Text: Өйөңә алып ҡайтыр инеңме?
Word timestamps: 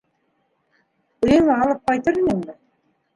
Өйөңә 1.27 1.57
алып 1.65 1.83
ҡайтыр 1.91 2.17
инеңме? 2.23 2.57